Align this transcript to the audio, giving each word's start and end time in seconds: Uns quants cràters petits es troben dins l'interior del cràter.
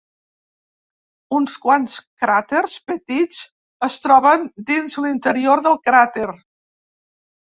Uns 1.39 1.57
quants 1.65 1.97
cràters 2.23 2.73
petits 2.93 3.43
es 3.91 3.99
troben 4.07 4.49
dins 4.73 4.97
l'interior 5.07 5.63
del 5.69 5.79
cràter. 5.91 6.31